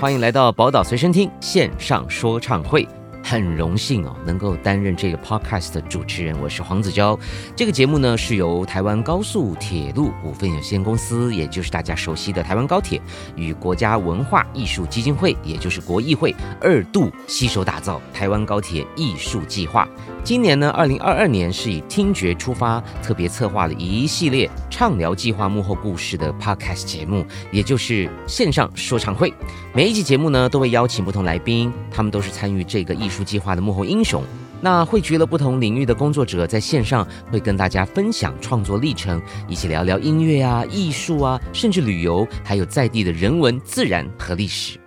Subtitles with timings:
[0.00, 2.88] 欢迎来到宝岛随身听线上说唱会。
[3.30, 7.16] 很荣幸哦，能够担任这个 podcast 的主持人，我是黄子娇。
[7.54, 13.00] 这个节目呢是由台湾高速铁路股份有限公司，也就是大家熟悉的台湾高铁，
[13.36, 19.88] 与国家文化艺术基金会，也就是国艺会二度携手打造台湾高铁艺术计划。
[20.24, 29.32] 今年呢，二零二二年是以听觉出发，特别策划了一系列畅聊计划幕后故事的 podcast 节目，也就是线上说唱会。
[29.72, 34.22] 每一集节目呢，都会邀请不同来宾，他们都是参与这个艺术计划的幕后英雄。
[34.62, 44.79] 那汇聚了不同领域的工作者，在线上会跟大家分享创作历程，一起聊聊音乐啊、艺术啊，甚至旅游，还有在地的人文、自然和历史。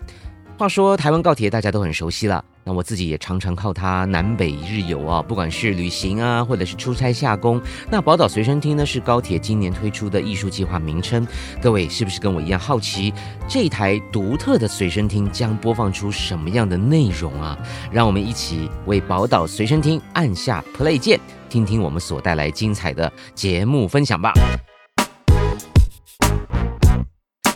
[0.64, 2.42] 话说，台湾高铁大家都很熟悉了。
[2.64, 7.62] 那我自己也常常靠它南北一日游啊，不管是旅行啊，或者是出差下工。
[7.92, 11.28] 那宝岛随身听呢，是高铁今年推出的艺术计划名称。
[11.62, 13.14] 各位是不是跟我一样好奇，
[13.46, 17.60] 这台独特的随身听将播放出什么样的内容啊？
[17.92, 24.32] 让我们一起为宝岛随身听按下 play 键，听听我们所带来精彩的节目分享吧。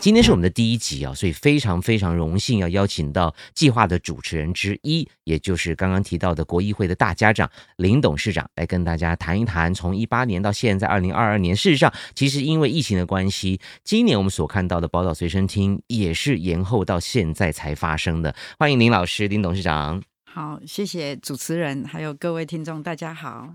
[0.08, 11.54] 今天是我们的第一集啊，所以非常非常荣幸要邀请到计划的主持人之一，也就是刚刚提到的国议会的大家长林董事长，来跟大家谈一谈从一八年到现在二零二二年。
[11.54, 18.34] 事实上，其实因为疫情的关系，今年我们所看到的宝岛随身听也是延后到现在才发生的。
[18.58, 20.02] 欢迎林老师，林董事长。
[20.38, 23.52] 好，谢谢主持人，还有各位听众，大家好。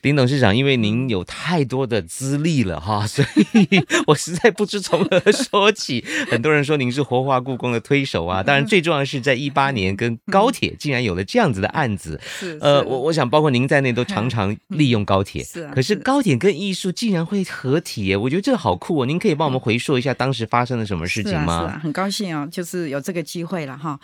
[0.00, 3.68] 林董事长，因为您有太多的资历了哈，所以
[4.08, 6.02] 我实在不知从何说起。
[6.30, 12.18] 很多人说您是活化故宫的推手啊，当然最重要的是在一八年跟高铁竟然有了这样子的案子。
[12.24, 15.44] 是，呃，我我想包括您在内都常 常利用高铁。
[15.44, 19.04] 是，可是高铁跟艺术竟然会合体耶，我觉得这个好酷哦。
[19.04, 21.60] 您可以帮我们回溯一下当时发生了什么事情吗？
[21.60, 24.00] 是啊，很高兴哦，就是有这个机会了哈。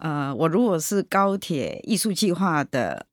[0.00, 3.06] 呃，我如果是高铁艺术计划的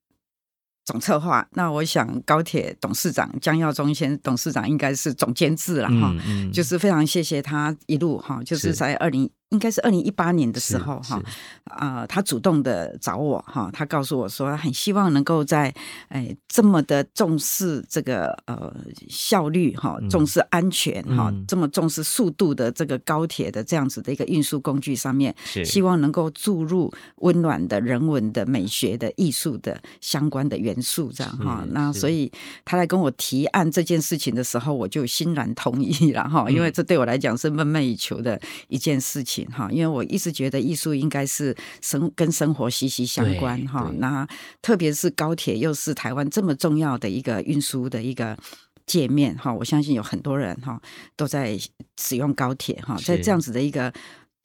[0.85, 6.13] 总策划，那我想高铁董事长江耀忠先董事长应该是总监制了哈，
[6.51, 9.29] 就是非常谢谢他一路哈，就是在二零。
[9.49, 11.21] 应该是二零一八年的时候哈，
[11.65, 15.73] 啊，他主动的找我哈，他告诉我说，很希望能够在
[16.09, 18.75] 哎这么的重视这个呃
[19.07, 25.33] 效率哈，重视安全哈，这么重视速度的这个高铁的这样子的一个运输工具上面，
[25.63, 31.63] 希望能够注入温暖的人文的美学的艺术的相关的元素这样哈。
[31.71, 32.29] 那所以
[32.65, 38.37] 他来跟我提案这件事情的时候，我就欣然同意了哈，因为这对我来讲是梦寐以求的
[38.67, 39.36] 一件事情。
[39.45, 43.91] 哈，因为我一直觉得艺术应该是生跟生活息息相关哈。
[43.97, 44.27] 那
[44.61, 48.37] 特别是高铁又是台湾这么重要的一个运输的一个
[48.85, 50.81] 界面哈，我相信有很多人哈
[51.15, 51.57] 都在
[51.99, 53.93] 使用高铁哈，在这样子的一个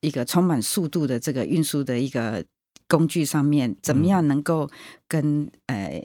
[0.01, 2.45] 一个充满速度的这个运输的一个
[2.89, 4.71] 工具上面，怎么样能够
[5.07, 6.03] 跟呃。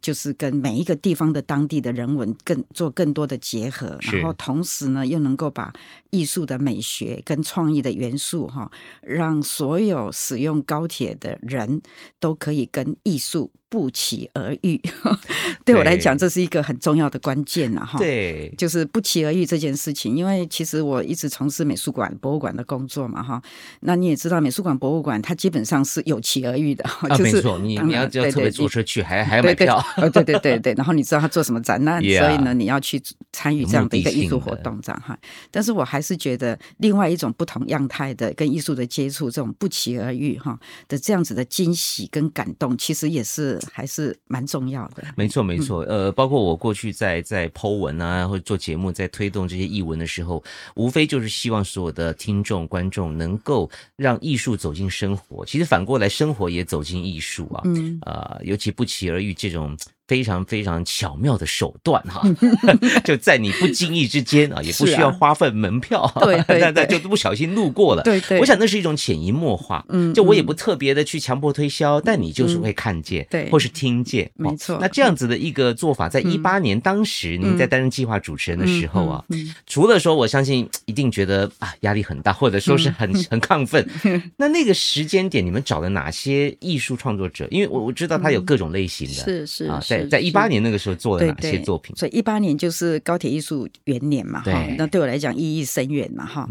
[0.00, 5.72] 就是跟每一个地方的当地的人文更做更多的结合，然后同时呢，又能够把
[6.10, 8.70] 艺术的美学跟创意的元素哈，
[9.02, 11.82] 让所有使用高铁的人
[12.18, 13.50] 都可以跟艺术。
[13.74, 14.80] 不期而遇，
[15.66, 17.84] 对我来讲，这是一个很重要的关键呐！
[17.84, 20.16] 哈，对，就是不期而遇这件事情。
[20.16, 23.42] 因为其实我一直从事美术馆、博物馆的工作嘛，哈。
[23.80, 30.72] 那你也知道，美术馆、博物馆它基本上是有期而遇的，啊，没错，你你要要特别坐车去，还还要买票，对对对对。
[30.74, 33.02] 然后你知道他做什么展览， 所以呢，你要去
[33.32, 35.18] 参与这样的一个艺术活动，这样哈。
[35.50, 43.58] 但是我还是觉得，另外一种不同样态的跟艺术的接触，这种不期而遇哈的这样子的惊喜跟感动，其实也是。
[43.72, 45.80] 还是蛮重要的，没错没错。
[45.82, 50.42] 呃，包括我过去在在剖文啊，或者做节目，在推动这些译文的时候，
[50.74, 55.44] 无非就是希望所有的听众观众能够让艺术走进生活。
[55.44, 57.62] 其实反过来，生活也走进艺术啊。
[57.64, 59.76] 嗯啊，尤其不期而遇这种。
[60.06, 62.22] 非常非常巧妙的手段哈，
[63.04, 68.02] 就在你不经意之间啊，也不需要花费门票，对，那那就不小心路过了。
[68.02, 74.76] 对对，我想那是一种潜移默化，嗯，就我也不特别的去强迫推销，但你就是会看见，对，或是听见，没错。
[74.78, 79.24] 那这样子的一个做法，在一八年当时您在担任计划主持人的时候啊，
[79.66, 83.88] 除了说我相信一定觉得啊压力很大，或者说是很很亢奋，
[84.36, 87.48] 那那个时间点你们找了哪些艺术创作者？
[87.50, 89.80] 因为我我知道他有各种类型的，是是啊。
[90.02, 91.94] 在在一八年那个时候做了哪些作品？
[91.96, 96.48] 所以一八年就是高铁艺术元年嘛，哈，那对我来讲意义深远嘛，哈。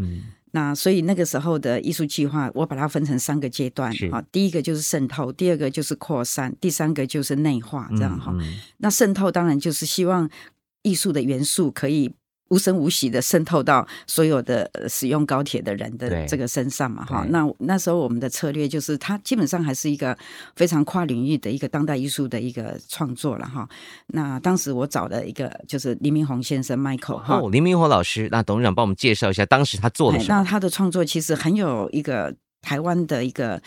[0.51, 4.23] 那所以那个时候的艺术计划，我把它分成三个阶段，哈。
[4.31, 8.35] 第一个就是渗透，第二个就是扩散，第三个就是内化，这样哈。
[8.77, 10.29] 那渗透当然就是希望
[10.83, 12.13] 艺术的元素可以。
[12.53, 17.25] 无声无息的渗透到所有的呃使用高铁的人的这个身上嘛，哈。
[17.29, 20.15] 那那时候我们的策略就是，它基本上还是一个
[20.55, 23.67] 非常跨领域的一个当代艺术的一个创作了哈。
[24.07, 30.35] 那当时我找了一个就是黎明宏先生 Michael 哈，哦，黎明火老师，那董事长帮我们介绍一下当时他做了什么？
[30.35, 33.59] 哎那他的创作其实很有一个台湾的一个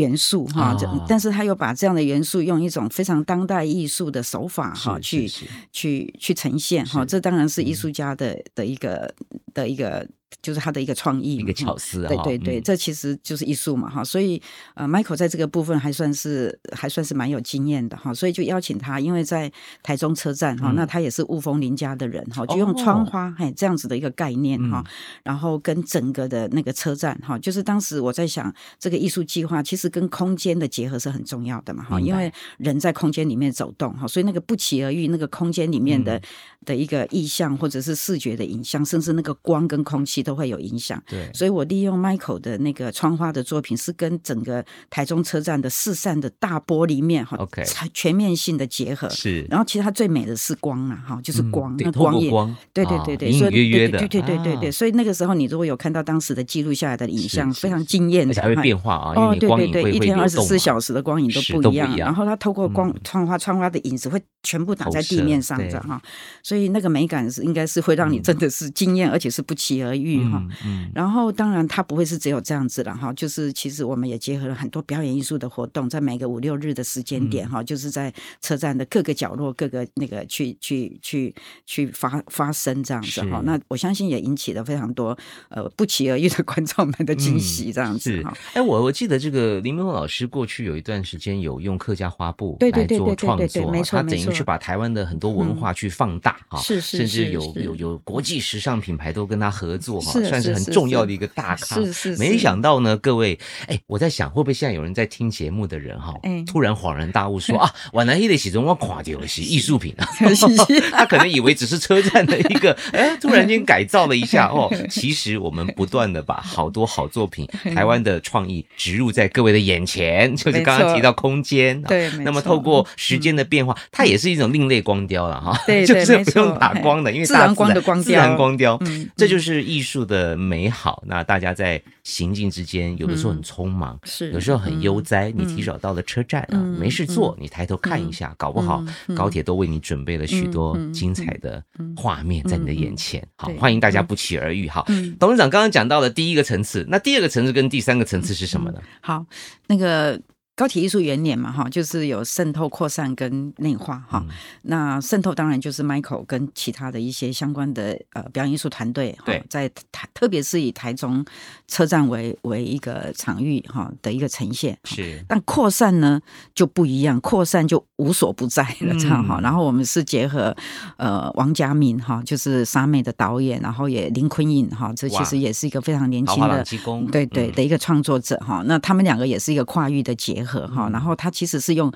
[0.00, 0.76] 元素哈，
[1.08, 5.28] 但是他又把这样的元素用一种非常当代艺术的手法哈是。
[5.28, 5.30] 去
[5.78, 7.06] 去去呈现哈，是。
[7.06, 7.78] 这当然是艺嗯。
[7.80, 9.14] 术家的的一个
[9.52, 10.06] 的一个
[10.42, 12.62] 就是他的一个创意，一个巧思啊对对对，嗯。
[12.62, 14.40] 这其实就是艺术嘛哈，所以
[14.74, 19.50] 呃，Michael 在这个部分还算是还算是蛮有经验的哈，所以就邀请他，因为在
[19.82, 20.74] 台中车站哈，嗯。
[20.76, 24.90] 那他也是雾峰林家的人哈，就用窗哦花嘿这样子的一个概念哈嗯，
[25.24, 36.22] 然后跟整个的那个车站哈，就是当时我在想这个艺术计划其实跟空间的结合是很重要的嘛哈，因为人在空间里面走动哈，所以那个不期而遇那个空间里面的、嗯。
[36.66, 41.02] 的一个意象或者是视觉的影像，甚至那个光跟空气都会有影响。
[41.08, 49.08] 对，所以我利用 Michael 的那个窗花的作品，是跟整个台中车站的四扇的大玻璃面哈 OK 全全面性的结合。
[49.08, 49.46] 是。
[49.50, 52.56] 然后其实它最美的是光啊，哈，就是嗯光，那光也光。
[52.72, 54.72] 对对啊对对，隐所以隐约约的对对对对对对，啊。
[54.72, 63.00] 所以那个时候你如果有看到当时的记录下来的影像，非常惊艳的，而且还会变化啊，因哦，对对对，一天二十四小时的光影都不一样，然后它透过光嗯。
[63.02, 66.00] 窗花窗花的影子会全部打在地面上的哈，
[66.42, 68.22] 所以那个美感是应该是会让你嗯。
[68.22, 70.38] 真的是惊艳，而且是不期而遇哈。
[70.38, 81.34] 嗯嗯然后当然它不会是只有这样子了哈，就是其实我们也结合了很多表演艺术的活动，在每个五六日的时间点嗯哈，就是在车站的各个角落、各个那个去去去
[81.66, 83.40] 去发发生这样子哈。
[83.44, 85.16] 那我相信也引起了非常多
[85.48, 101.76] 呃不期而遇的观众们的惊喜这样子哈。，哎，我我记得这个林明宏老师过去有一段时间有用客家花布对对来做对对对对创作啊，对没错他等于去把台湾的很多文化去放大哈，是是甚至是是有有有国际时尚品牌都跟他合作哈，算是很重要的一个大咖。
[101.76, 114.70] 是是没是想到呢，各位，哎，我在想会不会现在有人在听节目的人哈哎，突然恍然大悟说 啊，皖南一的喜中我垮掉的是艺术品啊， 是他可能以为只是车站的一个，哎，突然间改造了一下哦。
[114.90, 121.78] 其实我们不断的把好多好作品、台湾的创意植入在各位的眼前，就是刚刚提到空间。
[121.84, 125.58] 啊对那么透过时间的变化，它也是一种另类光雕了哈。
[125.66, 131.02] 对就是不用打光的，因为自然光的光雕自然光雕，嗯这就是艺术的美好。
[131.06, 135.30] 那大家在行进之间，有的时候很匆忙，是有时候很悠哉。
[135.30, 141.62] 你嗯提早到了车站啊，嗯没事做，你抬头看一下，搞不好嗯高铁都为你准备了许多精彩的
[141.96, 143.26] 画面在你的眼前。
[143.36, 144.68] 好，欢迎大家不期而遇。
[144.68, 148.80] 好，嗯董事长刚刚讲到了第一个层次，那第二个层次跟第三个层次是什么呢？
[149.00, 149.24] 好，
[149.66, 150.20] 那个
[150.60, 154.22] 高铁艺术元年嘛，哈，就是有渗透、扩散跟内化哈。
[154.28, 154.34] 嗯。
[154.64, 161.24] 那渗透当然就是 Michael 跟其他的一些相关的呃表演艺术团队哈对，在台特别是以台中
[161.66, 164.76] 车站为为一个场域哈的一个呈现。
[164.84, 165.24] 是。
[165.26, 166.20] 但扩散呢
[166.54, 169.38] 就不一样，扩散就无所不在了，这样哈。
[169.40, 169.42] 嗯。
[169.42, 170.54] 然后我们是结合
[170.98, 176.62] 呃王家明哈，就是沙妹的导演，然后也林坤颖哈，这其实也是一个非常年轻的
[177.10, 177.52] 对对嗯。
[177.52, 181.92] 的一个创作者哈，那他们两个也是一个跨域的结合哈，嗯然后它其实是用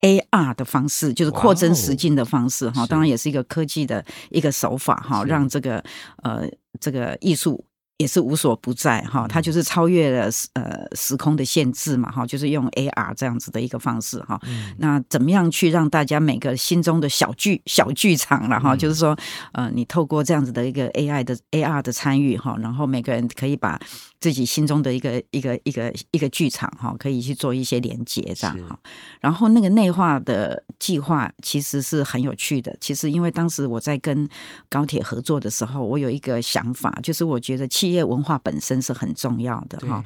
[0.00, 5.82] AR 的方式，就是扩增实境的方式哈，当然也是一个科技的一个手法哈，让这个
[6.22, 6.48] 呃
[6.80, 7.64] 这个艺术。
[7.98, 14.36] 也是无所不在哈，它就是超越了呃时空的限制嘛哈，就是用 AR 这样子的一个方式哈。
[14.48, 18.74] 嗯那怎么样去让大家每个心中的小剧小剧场了哈？
[18.74, 19.16] 嗯就是说，
[19.52, 23.80] 呃，你透过这样子的一个 AI 的 AR 的参与哈，然后每个人可以把
[24.24, 28.78] 自己心中的一个一个一个一个剧场哈，可以去做一些连接这样哈。
[29.20, 32.74] 然后那个内化的计划其实是很有趣的。
[32.80, 34.26] 其实因为当时我在跟
[34.70, 40.02] 高铁合作的时候，我有一个想法，就是我觉得企业文化本身是很重要的哈。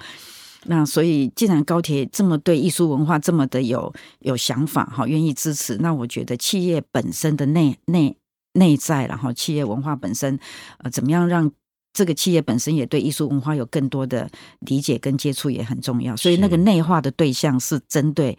[0.64, 8.16] 那所以，既然高铁这么对艺术文化这么的有有想法哈，愿意支持，那我觉得企业本身的内内
[8.54, 10.36] 内在，然后企业文化本身，
[10.78, 11.48] 呃，怎么样让
[11.98, 16.16] 这个企业本身也对艺术文化有更多的理解跟接触也很重要。
[16.16, 18.38] 所以，那个是内化的对象是针对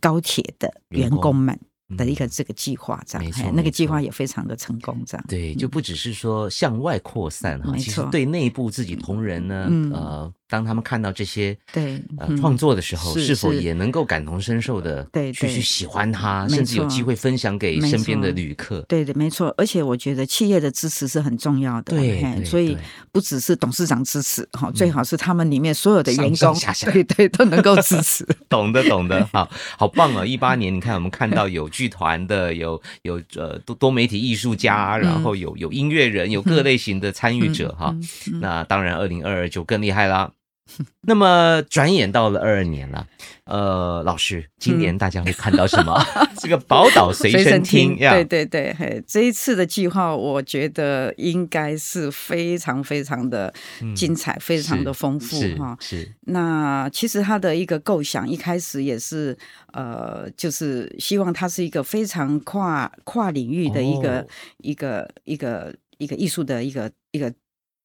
[0.00, 1.36] 高铁的员工。
[1.36, 1.60] 们
[1.98, 5.26] 的一个这个计划，这样，那个计划也非常的成功，这样。
[5.28, 9.92] 对，就不只是说向外扩散哈，其实对内部自己同仁呢，嗯。
[9.92, 18.80] 呃，当他们看到这些对呃嗯创作的时候，是是否也能够感同身受的对对去去喜欢它，甚至有机会分享给身边的旅客？
[18.88, 22.78] 对对，没错，而且我觉得企业的支持是很重要的，对对所以
[23.10, 26.54] 不只是董事长支持哈，最好是他们里面所有的员工，
[26.92, 28.24] 对对都能够支持。
[28.48, 30.24] 懂的，懂的，好好棒哦！
[30.24, 37.92] 一八年，你看我们看到有剧团的，有有呃多多媒体艺术家，然后有有音乐人，有各类型的参与者哈。
[38.40, 40.30] 那当然，二零二二就更厉害啦。
[41.02, 43.06] 那么转眼到了二二年了，
[43.44, 46.02] 呃，老师，今年大家会看到什么？
[46.40, 53.52] 这个宝岛随身听呀，对对对，嘿，这一次的计划，我觉得应该是非常非常的
[53.94, 55.76] 精彩，非常的丰富哈。
[55.80, 59.36] 是那其实他的一个构想一开始也是
[59.72, 64.26] 呃，就是希望它是一个非常跨跨领域的一个、哦
[64.58, 67.32] 一个一个一个艺术的一个一个。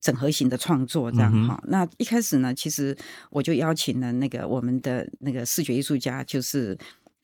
[0.01, 2.96] 整合型的创作这样哈、那一开始呢，其实
[3.29, 6.77] 我就邀请了那个我们的那个视觉艺术家，就是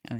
[0.09, 0.19] 呃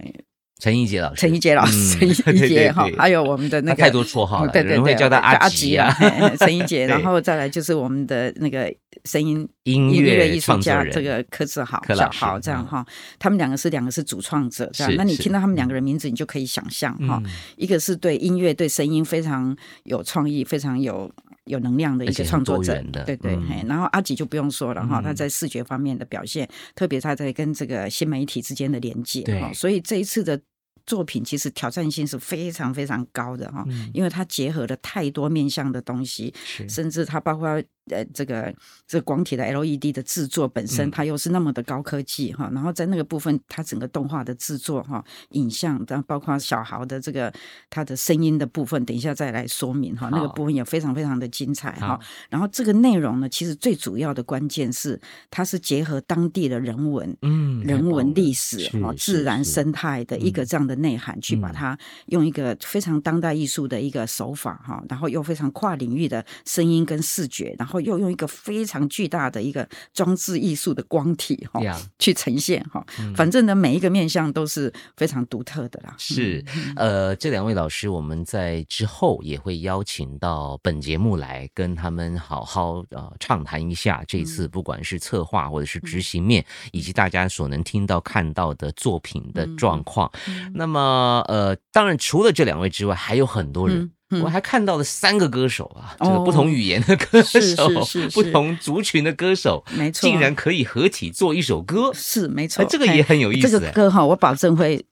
[0.62, 5.94] 陈怡杰老师，陈怡杰老师， 陈嗯怡对杰哈，还有我们的那个太多绰号了，哦对对会叫他阿吉啊。
[6.40, 12.68] 陈怡杰， 然后再来就是我们的那个声音 音乐乐艺术家这个柯志豪、柯老师小豪这样嗯。
[12.68, 12.86] 哈，
[13.20, 17.30] 他们两个是两个是主创者这样那你听到他们两个人名字，你就可以想象哈，嗯。
[17.58, 21.12] 一个是对音乐、对声音非常有创意、非常有
[21.46, 22.80] 有能量的一个创作者。
[23.06, 25.04] 对对，嗯，然后阿吉就不用说了哈，嗯。
[25.04, 29.40] 他在视觉方面的表现，特别他在跟这个新媒体之间的连接对。
[29.42, 30.40] 哈，所以这一次的。
[30.86, 33.90] 作品其实挑战性是非常非常高的哈，嗯。
[33.92, 36.32] 因为它结合了太多面向的东西，
[36.70, 37.60] 甚至它包括
[37.90, 38.54] 呃这个
[38.88, 47.32] 这个广体的 LED 的制作本身，嗯它又是那么的高科技哈，然后在那个部分，它整个动画的制作哈，影像，然后包括小豪的这个
[47.70, 52.00] 他的声音的部分，等一下再来说明哈，那个部分也非常非常的精彩哈。
[52.30, 55.00] 然后这个内容呢，其实最主要的关键是
[55.30, 57.16] 它是结合当地的人文。
[57.22, 72.86] 嗯人文历史是哈，自然生态的一个嗯这样的内涵，去把嗯它用一个非常当代艺术的一个手法哈，然后又非常跨领域的声音跟视觉，然后又用一个非常巨大的一个装置艺术的光体哈呀去呈现哈。
[73.00, 75.96] 嗯反正呢，每一个面相都是非常独特的啦。
[75.98, 90.12] 是嗯，呃，这两位老师，我们在之后也会邀请到本节目来跟他们好好呃畅谈一下这嗯次不管是策划或者是执行面，以及大家所能听到看到的作品的嗯状况。
[90.54, 93.92] 那么呃，当然除了这两位之外，还有很多人。
[94.24, 97.70] 我还看到了三个歌手啊，这个哦不同语言的歌手，
[98.14, 104.86] 不同族群的歌手，没错竟然可以合体做一首歌，是没错哎，这个也很有意思这个哎歌哈，我保证会。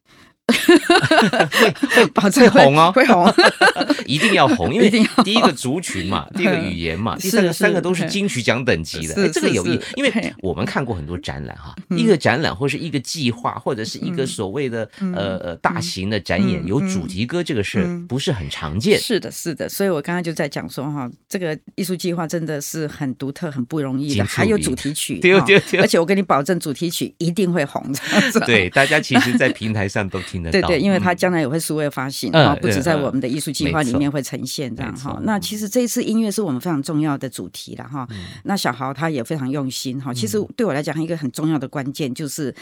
[1.95, 2.91] 会保证会红哦。
[2.93, 3.33] 会红。
[4.05, 4.89] 一定要红，因为
[5.23, 8.09] 第一个族群嘛，第一个语言嘛， 第三个三个都是是。
[8.09, 11.97] 金曲奖等级的，这个有意是，因为我们看过很多展览哈，嗯。
[11.97, 28.45] 一个展览或是一个计划或者是一个所谓的呃呃大型的展演嗯有主题歌这个事不是很常见，是的，是的，所以我刚刚就在讲说哈，这个艺术计划真的是很独特、很不容易的，还有主题曲，对对对而且我跟你保证，主题曲一定会红的。
[28.45, 35.19] 对，大家其实，在平台上都听得到，对对，因为它嗯将来也会数位发行嗯哈，不止在我们的艺术计划里面会呈现这样哈。
[35.23, 38.07] 那其实这一次音乐是我们非常重要的主题了哈。
[38.09, 40.11] 嗯那小豪他也非常用心哈。
[40.11, 42.53] 其实对我来讲，一个很重要的关键就是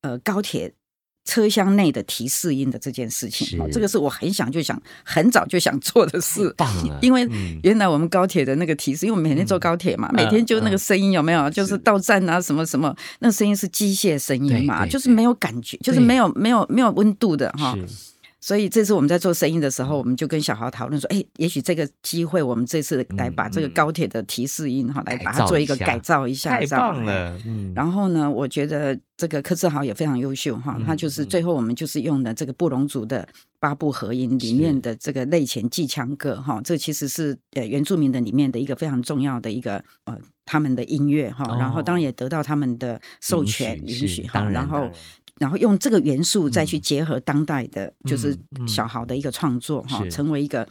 [0.00, 0.72] 呃高铁。
[1.24, 6.54] 车厢内的提示音的这件事情，这个是我很想就想很早就想做的事，
[7.02, 7.58] 因为嗯。
[7.62, 11.48] 原来我们高铁的那个提示，因为我们每天坐高铁嘛，每天就那个声音有没有？
[11.50, 17.76] 就是到站啊什么什么，那声音是机械声音嘛，就是没有感觉，就是没有没有没有温度的哈。
[18.40, 27.04] 是所以这次我们在做生意的时候，我们就跟小豪讨论说，哎，也许这个机会，我们这次来把这个高铁的提示音哈，来把它做一个改造一下，太棒。
[27.04, 33.28] 了，嗯，然后呢，我觉得这个柯志豪也非常优秀哈，嗯他就是最后我们就是用的这个布隆族的
[33.58, 44.92] 八部合音里面的这个泪前祭腔歌哈，这其实是呃原住民的里面的一个非常重要的一个呃他们的音乐哈，哦然后当然也得到他们的授权允许哈，然然后当
[45.40, 50.64] 然然后用这个元素再去结合当代的，就是嗯小豪的一个创作哈，是成为一个。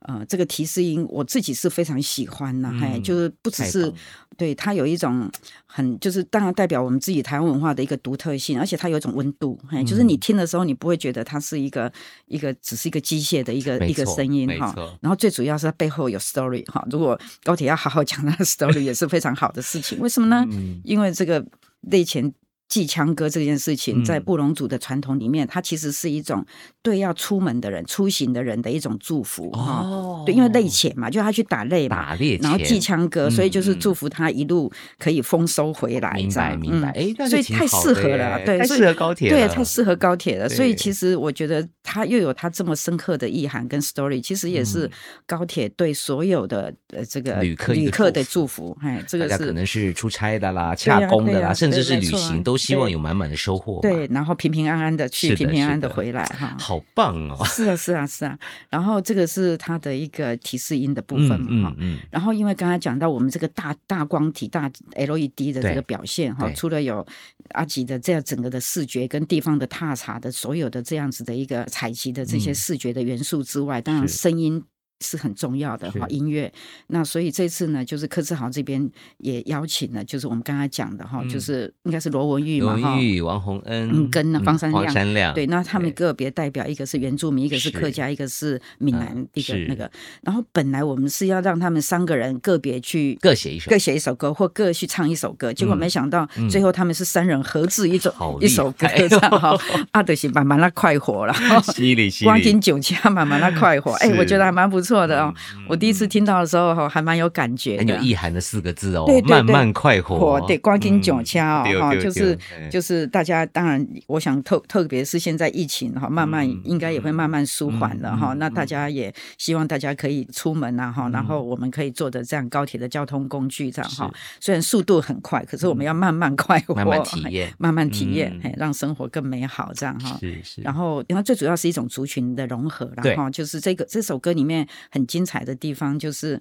[0.00, 3.92] 呃，这个提示音我自己是非常喜欢呐、嗯嘿，就是不只是
[4.36, 5.28] 对它有一种
[5.66, 11.92] 很，就是当然代表我们自己台湾文化的一个独特性，而且它有一种温度，嘿，就是嗯你听的时候，你不会觉得它是一个
[12.26, 14.72] 一个只是一个机械的一个一个错声音哈。
[15.00, 19.98] 然后最主要是它背后有 story 哈，如果高铁要好好讲它的 story 也是非常好的事情。
[19.98, 20.46] 为什么呢？
[20.52, 21.44] 嗯因为这个
[21.80, 22.32] 内前
[22.68, 26.44] 祭枪歌这件事情，嗯在布隆族的传统里面，它其实是一种
[26.82, 29.82] 对要出门的人、出行的人的一种祝福哈。
[29.82, 36.12] 哦对，因为猎钱嘛，就他去打猎嘛，打猎然后前祭枪歌，所以就是祝福他一路可以丰收回来。
[36.14, 36.92] 明白明白，
[37.28, 40.48] 所以太适合了对太适合高铁对，太适合高铁了。
[40.48, 44.90] 所以其实我觉得它又有它这么深刻的意涵跟 story，其实也是
[45.26, 48.78] 高铁对所有的呃这个嗯旅客旅客的祝祝福。
[48.82, 53.80] 哎，这个是可能是出差的啦、洽公的啦，甚至是旅行，都希望有满满的收获。
[53.82, 56.56] 对，然后平平安安的去，的平平安安的的回来哈。
[56.58, 57.44] 好棒哦！
[57.44, 58.38] 是啊，是啊，是啊。
[58.70, 61.96] 然后这个是它的一个提示音的部分嗯嘛哈嗯。
[61.96, 67.06] 嗯，然后，因为刚才讲到我们这个大大光体、大 LED 的这个表现哈，除了有
[67.50, 74.62] 阿吉的这样整个的视觉跟地方的踏查的所有的这样子的一个采集的这些嗯视觉的元素之外，当然声音。
[75.00, 76.52] 是很重要的哈，音乐。
[76.88, 89.90] 那所以这次呢，就是柯志豪这边也邀请了，就是我们刚才讲的哈，嗯就是应该是罗文玉嘛罗哈，玉、王洪恩嗯跟那方山亮黄山亮，对，那他们个别代表，一个是原住民，一个是客家，一个是闽南，嗯一个那个。
[90.22, 95.52] 然后本来我们是要让他们三个人个别去各写一首各写一首歌，或各去唱一首歌。
[95.52, 99.56] 结果嗯没想到嗯最后他们是三人合制一首一首歌害，这样哈。
[99.92, 101.34] 啊，德是慢慢那快活了，
[101.74, 103.92] 犀利犀利光听酒家慢慢那快活。
[103.94, 105.34] 哎，是我觉得还蛮不错的哦。
[105.56, 107.96] 嗯我第一次听到的时候哈，还蛮有感觉很有。
[107.96, 112.38] 意涵的四个字哦，对对对慢慢快活火，对，光听酒嗯家哦，哈，就是
[112.70, 118.32] 就是大家当然，我想特特别是现在疫情哈，慢慢嗯应该也会慢慢舒缓了哈。
[118.34, 124.08] 那大家也希望大家可以出门啊哈，然后嗯我们可以坐着这样高铁的交通工具这样哈。
[124.40, 130.16] 虽然速度很快，可是我们要慢慢快活，慢慢体验慢慢体验嗯，嘿让生活更美好这样哈。
[130.20, 136.40] 是是，然后，然后最主要是一种族群的融合，对然后就是这个这首歌里面很精彩的地方就是。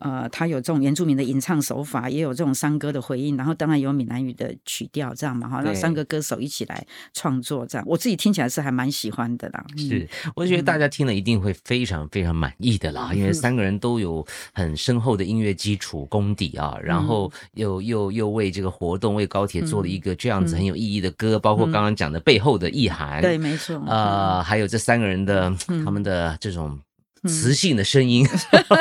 [0.00, 9.64] 呃，它有这种原住民的吟唱手法，也有这种山歌的回应，然后当然有闽南语的曲调，这样嘛哈，那三个歌手一起来创作，这样我自己听起来是还蛮喜欢的啦。
[9.76, 23.80] 嗯是，我觉得大家听了一定会非常非常满意的啦，因为三个人都有很深厚的音乐基础功底啊，然后又又又为这个活动为高铁做了一个这样子很有意义的歌，包括刚刚讲的背后的意涵，对，没错。
[23.86, 25.54] 呃，还有这三个人的
[25.84, 26.76] 他们的这种。
[27.28, 28.26] 磁性的声音，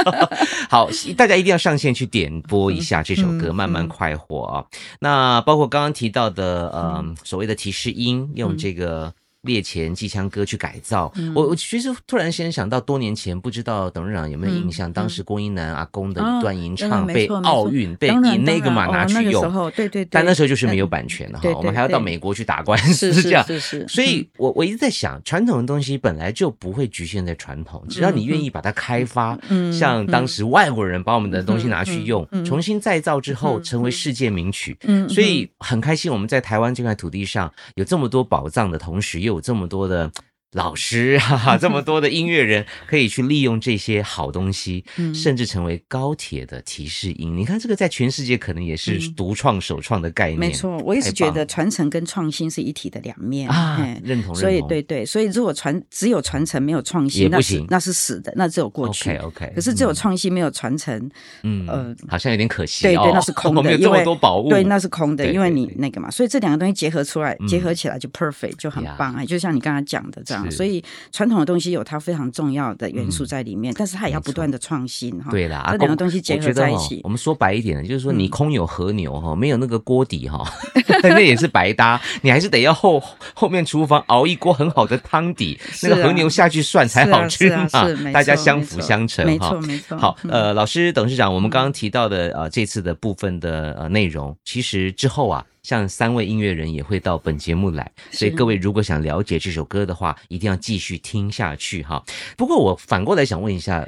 [0.69, 4.65] 好，大家一定要上线去点播一下这首歌《嗯慢慢快活》啊。
[4.99, 9.13] 那包括刚刚提到的，呃，所谓的提示音，用这个。
[9.43, 14.91] 猎前机枪哥去改造，我我其实突然先想到多年前，不知道董事长有没有印象？
[14.91, 23.85] 当时郭英男阿公的一段吟唱被奥运被以那个马拿去用，对对对，但那时候就是没有版权的哈，我们还要到美国去打官司这样，是是。
[23.87, 29.37] 所以我我一直在想，传统的东西本来就不会局限在传统，只要你愿意把它开发，
[29.77, 34.77] 像当时外国人把我们的东西拿去用，重新再造之后成为世界名曲，
[35.09, 40.11] 所以很开心我们在台湾这块土地上有这么多宝藏的同时，又有这么多的
[40.53, 47.35] 老师，哈哈，这么多的音乐人可以去利用这些好东西，甚至成为高铁的提示音。
[47.35, 50.39] 你看这个在全世界可能也是独创首创的概念。
[50.39, 54.33] 没错，我一直觉得传承跟创新是一体的两面啊，认同。
[54.35, 59.11] 所以对对，所以如果传只有传承没有创新，也不行，那是死的，那只有过去。
[59.11, 59.51] OK OK。
[59.55, 61.09] 可是只有创新没有传承，
[61.41, 62.83] 嗯呃，好像有点可惜。
[62.83, 64.49] 对对，那是空的， 我们有这么多宝物。
[64.49, 70.42] 对，那是空的，因为你那个嘛，所以这两个东西结合出来，结合起来就 perfect，就很棒哎，就像你刚才讲的这样。
[70.51, 75.31] 所以传统的东西有它非常重要的元素在里面，但是它也要不断的创新哈。
[75.31, 77.01] 对啦，这两个东西结合在一起。
[77.03, 80.43] 我们说白一点呢，就是说你空有和牛哈，没有那个锅底哈，
[81.03, 81.99] 那也是白搭。
[82.21, 83.01] 你还是得要后
[83.33, 87.67] 后面厨房熬一锅很好的汤底，那个和牛下去涮才好吃嘛。
[88.13, 89.97] 大家相辅相成没错没错。
[89.97, 95.45] 好，呃，老师董事长，我们刚刚提到的呃这次的部分的呃内容，其实之后啊。
[95.63, 102.03] 像三位音乐人也会到本节目来，所以各位如果想了解这首歌的话，一定要继续听下去哈。
[102.37, 103.87] 不过我反过来想问一下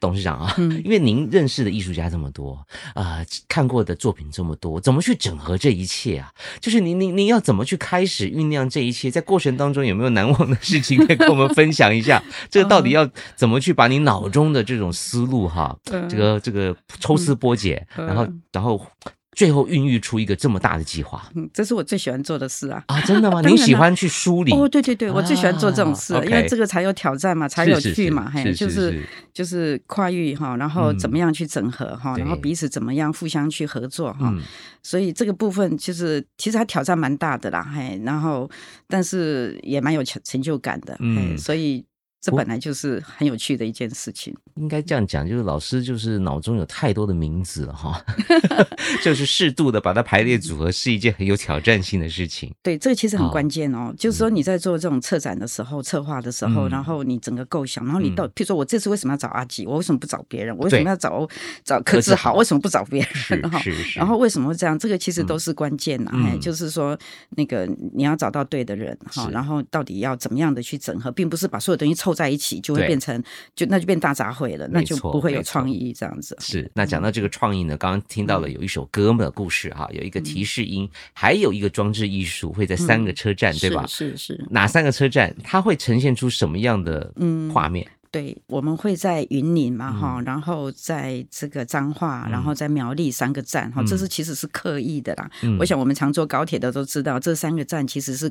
[0.00, 0.52] 董事长啊，
[0.84, 2.54] 因为您认识的艺术家这么多
[2.94, 6.32] 啊、呃，看过的作品这么多，怎么去整合这一切啊？
[6.58, 9.08] 就是您您您要怎么去开始酝酿这一切？
[9.08, 12.20] 在过程当中有没有难忘的事情 可以跟我们分享一下？
[12.50, 18.84] 这个到底要怎么去把你脑中的这种思路哈，这个这个抽丝剥茧，然后然后。
[19.34, 22.84] 最后孕育出一个这么大的计划，嗯，这是我最喜欢做的事啊！
[22.88, 23.40] 啊，真的吗？
[23.48, 24.52] 你喜欢去梳理？
[24.52, 34.42] 哦，对对对，我最喜欢做这种事，啊、因为这个才有挑战嘛，才有趣嘛，嘿，就是就是跨域哈，然后怎么样去整合哈，嗯、然后彼此怎么样互相去合作哈，嗯、
[34.82, 38.50] 所以这个部分就是其实它挑战蛮大的啦，嘿，然后
[38.86, 41.82] 但是也蛮有成成就感的，嗯，所以。
[42.22, 44.32] 这本来就是很有趣的一件事情。
[44.54, 48.00] 应该这样讲，就是老师就是脑中有太多的名字了哈，
[49.02, 52.54] 就是适度的把它排列组合，是一件很有挑战性的事情。
[52.62, 53.92] 对，这个其实很关键哦。
[53.98, 60.56] 就是说你在做这种策展的时候、策划的时候，然后你整个构想，然后你到，譬如说我这次为什么要找阿吉，我为什么不找别人？
[60.56, 61.28] 我为什么要找
[61.64, 62.34] 找柯志豪？
[62.34, 63.42] 为什么不找别人？
[63.50, 63.60] 哈，
[63.96, 64.78] 然后为什么会这样？
[64.78, 66.12] 这个其实都是关键呐。
[66.14, 66.96] 哎，就是说
[67.30, 73.22] 那个你要找到对的人哈，然后到底要怎么样的去整合，并不是把所有东西凑在一起就会变成
[73.54, 76.36] 就那就变大杂烩了，那就不会有创意这样子。
[76.40, 83.86] 是那讲到这个创意呢，刚刚听到了有一首歌的故事哈，有一个提示音，还有一个装置艺术会在三个车站对吧？
[83.86, 85.34] 是是哪三个车站？
[85.42, 87.86] 它会呈现出什么样的嗯画面？
[88.12, 95.30] 对，我们会在云林嘛，哈，然后在这个彰化，然后在苗栗三个站，哈，这是其实是刻意的啦。
[95.58, 98.30] 我想我们常坐高铁的都知道，这三个站其实是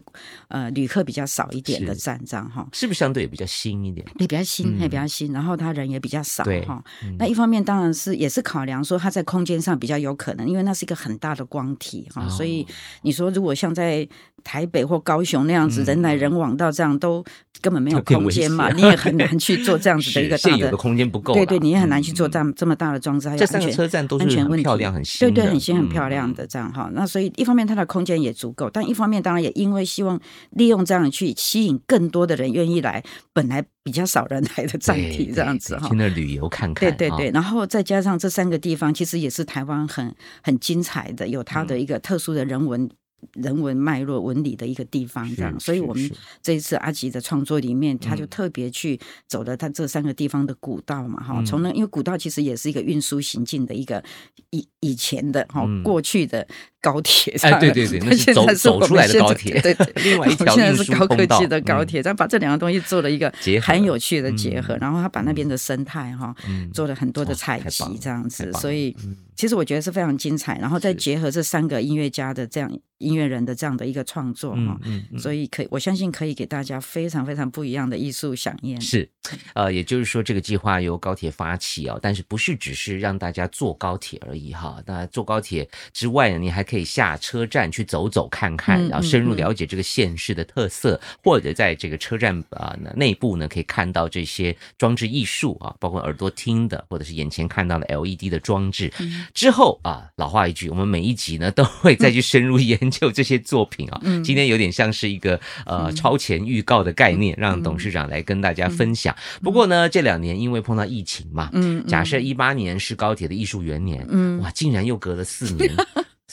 [0.50, 4.06] 呃旅客比较少一点的站，这样哈，是不是相对也比较新一点？
[4.20, 6.84] 对，比较新，也比较新，然后他人也比较少，哈。
[7.18, 12.64] 那一方面当然是也是考量说它在空间上比较有可能，因为那是一个很大的光体，哈，所以
[13.02, 14.08] 你说如果像在
[14.44, 17.24] 台北或高雄那样子人来人往到这样都
[17.62, 23.30] 根本没有空间嘛，你也很难去 做这样子的一个大的空间不够，对对，你也很难去做这样这么大的装置。
[23.38, 26.90] 这三个车站都是很漂亮、很新，对对，很新很漂亮的这样哈。
[26.94, 30.20] 那所以一方面它的空间也足够，但一方面当然也因为希望
[30.52, 33.04] 利用这样去吸引更多的人愿意来
[33.34, 36.90] 本来比较少人来的站体这样子哈，去那旅游看看。
[36.96, 42.90] 对对对，然后再加上这三个地方其实也是台湾很很精彩的，有它的一个特殊的人文。
[43.34, 54.04] 人文脉络文理的一个地方，这样，所以我们这一次阿吉的创作里面，他就特别去走了他这三个地方的古道嘛，哈，从那因为古道其实也是一个运输行进的一个
[54.50, 56.48] 以以前的哈过去的。
[56.84, 63.32] 高铁，哎，对对对， 那是走走出来的高铁，对对，另 外一条运输高科技的高铁，他把这两个东西做了一个
[63.62, 66.36] 很有趣的结合，然后他把那边的生态哈
[66.74, 68.98] 做了很多的采集，这样子，所以
[69.36, 70.58] 其实我觉得是非常精彩。
[70.58, 74.80] 然后再结合这三个音乐家的这样音乐人的这样的一个创作哈，
[75.18, 78.80] 所以可以我相信可以给大家非常非常不一样的艺术响应。
[78.80, 79.10] 是，
[79.54, 84.82] 呃，也就是说这个计划由高铁发起啊，但是不是只是让大家坐高铁而已哈？
[84.86, 98.92] 那坐高铁之外呢，你还可以下车站去走走看看，然后深入了解这个县市的特色，或者在这个车站啊内部呢，可以看到这些装置艺术啊，包括耳朵听的，或者是眼前看到的 LED 的装置。
[99.34, 104.00] 之后啊，老话一句，我们每一集呢都会再去深入研究这些作品啊。
[104.24, 109.16] 今天有点像是一个呃超前预告的概念，让董事长来跟大家分享。
[109.42, 115.74] 不过呢，这两年因为碰到疫情嘛，嗯，假设一八年是高铁的艺术元年，嗯，哇，竟然又隔了四年。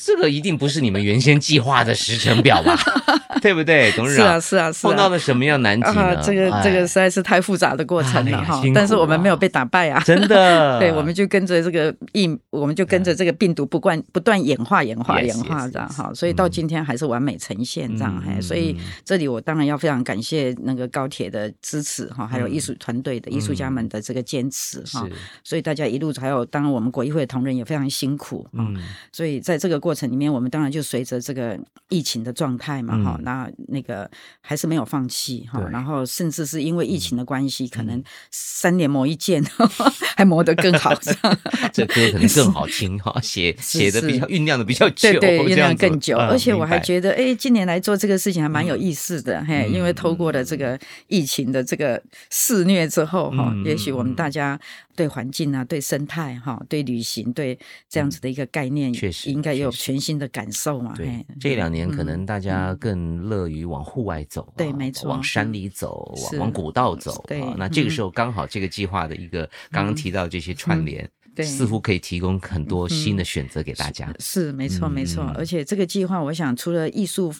[0.00, 2.78] 这个一定不是你们原先计划的时程表吧？
[3.42, 4.26] 对不对，董事长？
[4.26, 6.22] 是啊，是啊，是啊碰到了什么样难题呢？
[6.22, 8.62] 这个这个实在是太复杂的过程了哈。
[8.74, 10.78] 但是我们没有被打败啊，真的。
[10.80, 16.10] 对，我们就跟着这个疫，我们就跟着这个病毒不断不断演化、演化、演化这样哈。
[16.14, 18.22] 所以到今天还是完美呈现这样。
[18.42, 25.06] 所以这里我当然要非常感谢那个高铁的支持哈，还有艺术团队的艺术家们的这个坚持哈。
[25.44, 28.76] 所以大家一路还有，当然我们国议会的同仁也非常辛苦嗯。
[29.12, 33.20] 所以在这个过程里面，我们当然就随着这个疫情的状态嘛哈。
[33.28, 34.10] 那那个
[34.40, 39.44] 还是没有放弃哈，然后甚至是因为疫情的关系，可能三年磨一剑，
[40.16, 40.94] 还磨得更好。
[41.70, 46.16] 这歌可能更好听哈，写 写的比较酝酿的比较久，对对，酝酿更久。
[46.16, 54.58] 而且我还觉得，哎，近年来做这个事情还蛮有意思的，嘿，因为透过了这个疫情的这个肆虐之后哈，也许我们大家。
[54.98, 57.56] 对环境啊，对生态哈，对旅行，对
[57.88, 60.92] 这样子的一个概念，确实应该有全新的感受嘛。
[60.96, 67.24] 对，这两年可能大家更乐于往户外走，对，没错，往山里走，往往古道走。
[67.26, 74.12] 对，那这个时候刚好这个计划的一个刚刚提到这些串联，对，似乎可以提供很多新的选择给大家。
[74.18, 75.24] 是，没错，没错。
[75.36, 77.34] 而且这个计划，我想除了艺术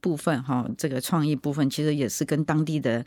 [0.00, 3.04] 部分哈，这个创意部分，其实也是跟当地的。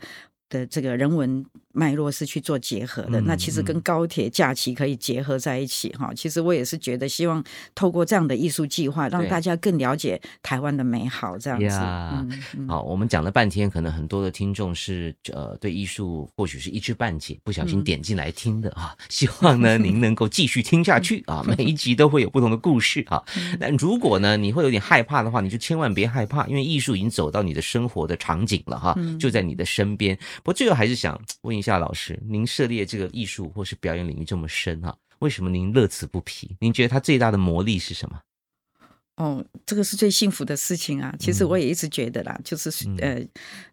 [0.48, 6.12] 的这个人文脉络是去做结合的，那其实跟高铁假期可以结合在一起哈。
[6.14, 7.42] 其实我也是觉得，希望
[7.74, 11.38] 透过这样的艺术计划，让大家更了解台湾的美好。
[11.38, 18.96] 这样子，好，我们讲了半天，可能很多的听众是呃对艺术或许是一知半解，不小心点进来听的啊。
[19.08, 23.22] 希望呢您能够继续听下去啊， 每一集都会有不同的故事啊。
[23.60, 30.18] 那如果呢你会有点害怕的话，你就千万别害怕，因为艺术已经走到你的生活的场景了哈，就在你的身边。
[30.38, 36.56] 不过最后还是想问一下老师，您涉猎这个艺术或是表演领域这么深哈，为什么您乐此不疲？
[36.60, 38.20] 您觉得它最大的魔力是什么？
[39.16, 41.12] 哦，这个是最幸福的事情啊！
[41.18, 42.70] 其实我也一直觉得啦，就是
[43.00, 43.20] 呃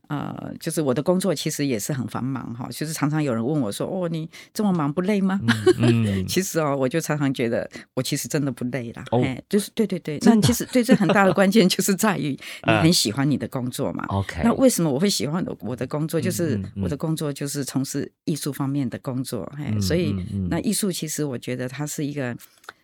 [0.08, 5.40] 呃，就是我的工作其实也是很繁忙哈，就是常常有人问我说：“哦，你这么忙不累吗？”
[5.80, 9.04] 嗯， 其实哦，我就常常觉得我其实真的不累啦。
[9.12, 12.38] 哦，就是对对对，那其实对这很大的关键就是在于
[12.68, 14.06] 你很喜欢你的工作嘛。
[14.10, 16.20] OK，那为什么我会喜欢我的工作？
[16.22, 20.16] 就是我的工作就是从事艺术方面的工作，哎，所以
[20.50, 22.36] 那艺术其实我觉得它是一个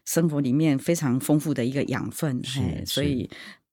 [0.06, 3.30] 生活里面非常丰富的一个养分，哎，所以。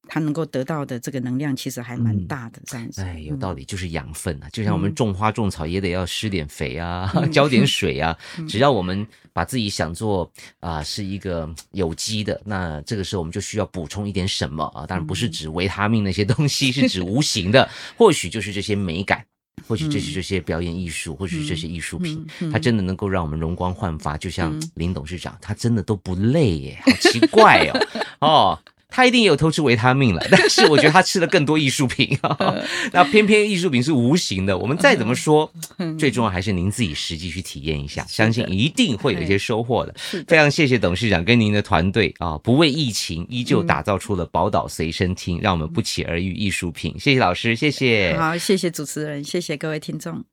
[0.09, 3.03] 它能够得到的这个能量其实还蛮大的，这样子。
[3.03, 8.16] 哎，有道理，就是养分啊，就像我们种花种草也得要施点肥啊， 浇点水啊。
[8.49, 10.29] 只要我们把自己想做
[10.61, 14.87] 啊是一个有机的，那这个时候我们就需要补充一点什么啊？
[14.87, 19.25] 当然不是指维他命那些东西，是指无形的， 或许就是这些美感，
[19.66, 24.16] 或许这是这些表演艺术，或许这些艺术品，它真的能够让我们容光焕发。
[24.16, 27.71] 就像林董事长，他真的都不累耶，好奇怪
[28.21, 28.59] 哦，哦。
[28.88, 32.18] 他一定也有偷吃维他命了， 但是我觉得他吃了更多艺术品。
[32.92, 35.51] 那偏偏艺术品是无形的，我们再怎么说，
[35.98, 39.94] 最重要还是您自己实际去体验一下，相信一定会有一些收获的。
[40.27, 46.94] 非常谢谢董事长跟您的团队啊，不畏疫情，依旧打造出了宝岛随身听，让我们不期而遇艺术品。
[46.98, 48.16] 谢谢老师，谢谢。
[48.18, 50.24] 好，谢谢主持人，谢谢各位听众。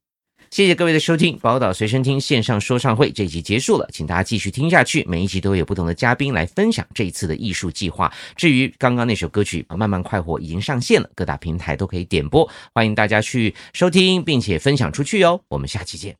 [0.56, 5.04] 谢谢各位的收听，宝岛随身听线上说唱会这一集结束了，请大家继续听下去。
[5.06, 8.10] 每一集都有不同的嘉宾来分享这一次的艺术计划。
[8.38, 15.42] 至于刚刚那首歌曲《慢慢快活》已经上线了，各大平台都可以点播，欢迎大家去收听并且分享出去哟。
[15.50, 16.16] 我们下期见。